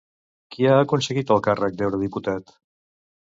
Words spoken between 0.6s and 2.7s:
ha aconseguit el càrrec d'eurodiputat?